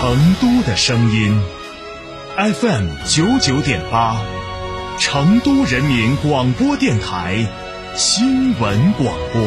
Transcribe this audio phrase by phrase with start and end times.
[0.00, 1.36] 成都的声音
[2.36, 4.16] ，FM 九九点八，
[4.96, 7.44] 成都人民广播电台
[7.96, 9.42] 新闻广播。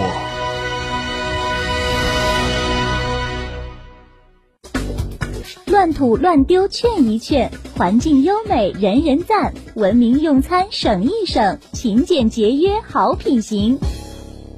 [5.67, 13.79] 乱吐乱丢劝一劝，环境优美人人赞，文明用餐省一省，勤俭节约好品行。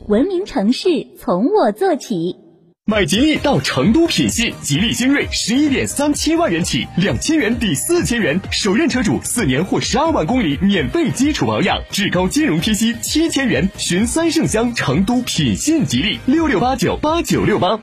[0.08, 2.38] 文明城市从我做起。
[2.86, 13.70] 买吉利到成都品信，吉利星瑞十一点三七万元起，两千元抵四千元，首任车主四年或十二万公里免费基础保养，至高金融贴息七千元。
[13.78, 17.80] 寻三圣乡成都品信吉利六六八九八九六八。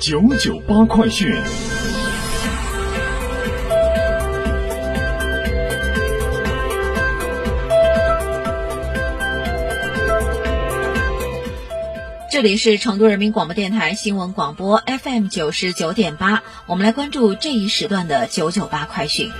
[0.00, 1.36] 九九八快讯。
[12.34, 19.30] 这里是成都人民广播电台新闻广播 FM 九十九点八，我们来关注这一时段的九九八快讯。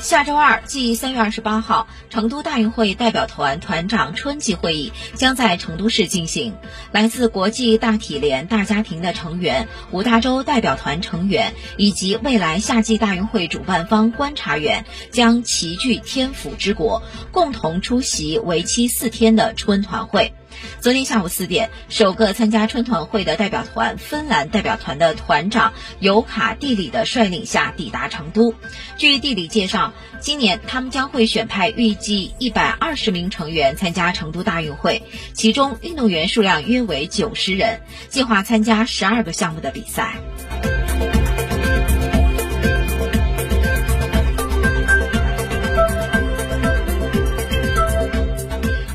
[0.00, 6.54] 下周二，即三月二十八号，成都大运会代表团团长春季会议将在成都市进行。
[6.92, 20.32] 来自国际大体联大家庭的成员、五大洲代表团成员以及未来夏季大运会主办方观察员将齐聚天府之国，共同出席为期四天的春团会。
[20.80, 28.54] 昨天下午四点，首个参加春团会的代表团——芬兰代表团的团长尤卡蒂里的率领下抵达成都。
[28.98, 40.16] 据地理介绍，今年他们将会选派预计一百二十名成员参加成都大运会，其中运动员数量约为九十人，计划参加十二个项目的比赛。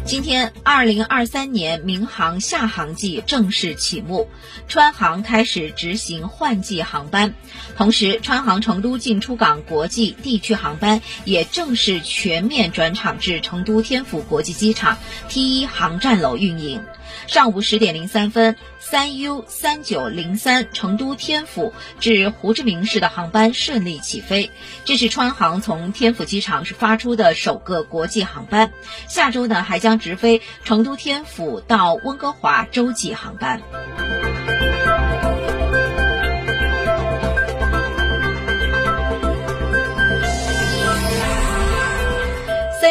[0.10, 4.28] 今天，二零二三年民航夏航季正式启幕，
[4.68, 7.36] 川航开始执行换季航班，
[7.78, 14.98] 同时，川航成都进出港国际地区航班也正式全面转场至成都天府国际机场
[15.28, 16.82] T 一航站楼运营。
[17.28, 24.52] 上午十点零三分，三 U 三九零三成都天府至胡志明市的航班顺利起飞。
[24.86, 28.72] 这是川航从天府机场是发出的首个国际航班。
[29.08, 33.62] 下周呢，还将直飞成都天府到温哥华洲际航班。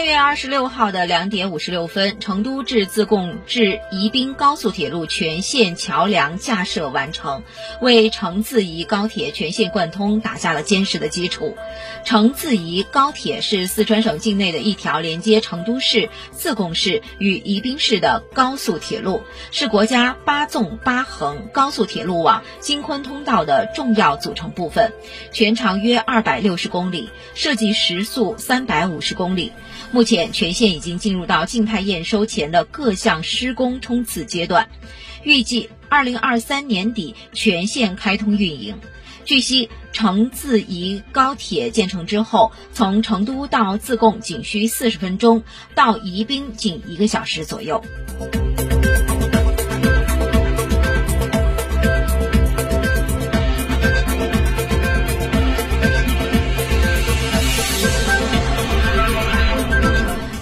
[0.09, 7.43] 月二十六号的两点五十六分，成都至自贡至宜宾高速铁路全线桥梁架设完成，
[7.83, 11.59] 为成自宜高铁全线贯通打下了坚实的基础。
[12.07, 19.21] 成自宜高铁是四川省境内的一条连接成都市、自贡市与宜宾市的高速铁路，
[19.51, 24.91] 是国家八纵八横高速铁路网京昆通道的重要组成部分，
[25.33, 29.53] 全长约二百六十公里，设计时速三百五十公里。
[29.91, 34.69] 目前全线已经进入到静态验收前的各项施工冲刺阶段，
[35.23, 38.77] 预计二零二三年底全线开通运营。
[39.25, 45.43] 据悉，成自宜高铁建成之后，从成都到自贡仅需四十分钟，
[45.75, 47.83] 到宜宾仅一个小时左右。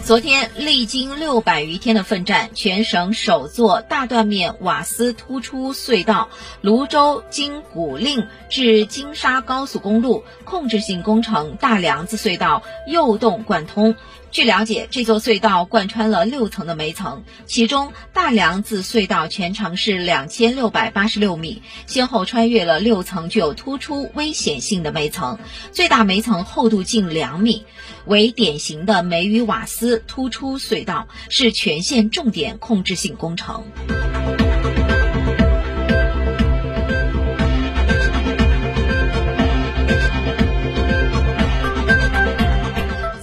[0.06, 6.28] 昨天，历经六百余天的奋战，全省首座大断面瓦斯突出隧道——
[6.62, 13.97] 泸州经古蔺至金沙高速公路控制性工程大梁子隧道右洞贯通。
[14.36, 25.38] 据了解，这座隧道贯穿了六层的煤层，其中大梁子隧道全长是两千六百八十六米，先后穿越了六层具有突出危险性的煤层，
[25.72, 27.64] 最大煤层厚度近两米，
[28.05, 33.64] 为典型的煤与瓦斯突出隧道，是全线重点控制性工程。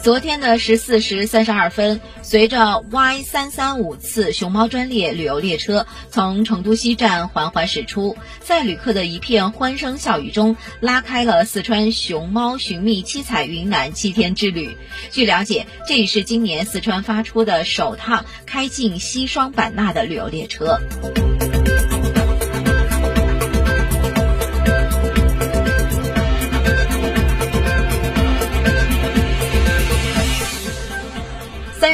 [0.04, 14.76] 昨天的十四时三十二分，随着 Y 三三五次熊猫专列旅游列车从成都西站缓缓驶出，在旅客的一片欢声笑语中，拉开了四川熊猫寻觅七彩云南七天之旅。
[15.10, 20.82] 据了解，这也是今年四川发出的首趟开进西双版纳的旅游列车。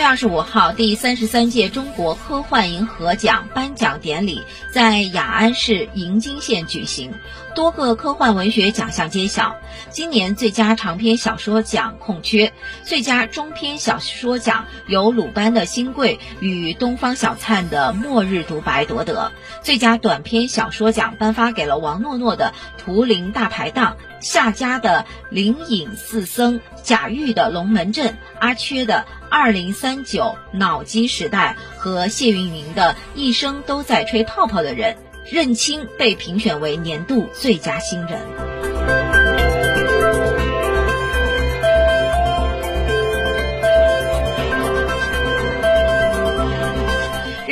[0.09, 4.41] 二十五号，第三十三届中国科幻银河奖颁奖典礼
[4.73, 7.13] 在雅安市银津县举行，
[7.53, 9.55] 多个科幻文学奖项揭晓。
[9.91, 12.51] 今年最佳长篇小说奖空缺，
[12.83, 19.31] 最佳中篇小说奖由鲁班的《新贵》与东方小灿的《末日独白》夺得。
[19.61, 23.95] 最佳短篇小说奖颁发给了王诺诺的《图灵大排档》。
[24.19, 34.97] 夏家的灵隐寺僧，贾玉的龙门阵，阿缺的二零三九脑机时代和谢云云的一生都在吹泡泡的人，
[35.31, 38.48] 任青被评选为年度最佳新人。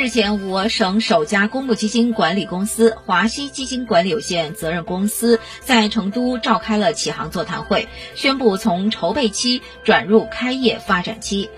[0.08, 11.50] 日前，我省首家公募基金管理公司华西基金管理有限责任公司在成都召开了启航座谈会，宣布从筹备期转入开业发展期。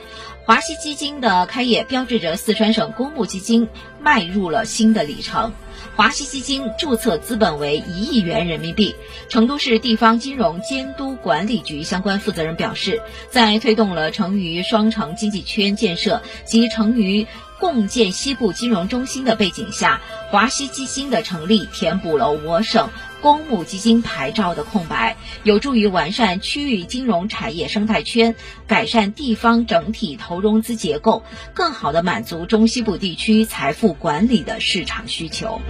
[0.47, 3.69] 华西基金的开业标志着四川省公募基金
[4.01, 5.53] 迈入了新的里程。
[5.95, 8.97] 华西基金注册资本为一亿元人民币。
[9.29, 13.01] 成都市地方金融监督管理局相关负责人表示，
[13.31, 17.29] 在推动了成渝双城经济圈建设及成渝。
[17.61, 22.89] 共建西部金融中心的背景下，华西基金的成立填补了我省
[23.21, 28.35] 公募基金牌照的空白，有助于完善区域金融产业生态圈，
[28.67, 31.23] 改善地方整体投融资结构，
[31.53, 35.61] 更好地满足中西部地区财富管理的市场需求。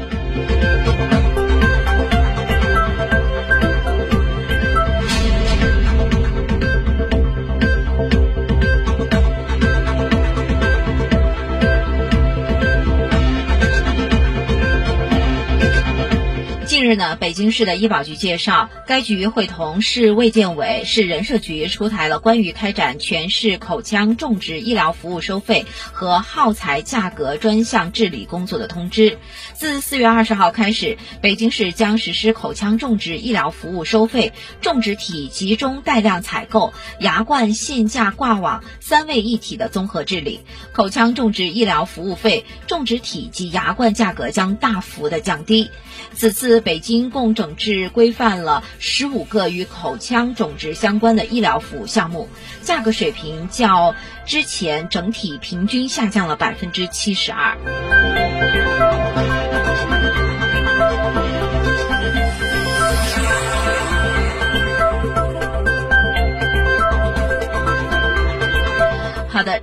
[16.90, 29.18] 日呢，北京市的医保局介绍，该局会同市卫健委、市人社局出台了关于开展全市口腔种植医疗服务收费和耗材价格专项治理工作的通知。
[29.54, 40.40] 自四月二十号开始，北京市将实施口腔种植医疗服务收费、种植体集中带量采购、牙冠限价挂网三位一体的综合治理。
[40.72, 45.70] 口腔种植医疗服务费、种植体及牙冠价格将大幅的降低。
[46.12, 52.28] 此次北经共整治规范了十五个与口腔种植相关的医疗服务项目，
[52.62, 53.94] 价格水平较
[54.26, 58.29] 之前整体平均下降了百分之七十二。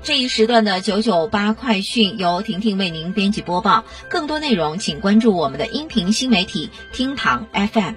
[0.04, 3.84] 这一时段的九九八快讯由婷婷为您编辑播报。
[4.10, 7.94] 更多内容，请关注我们的音频新媒体厅堂 FM。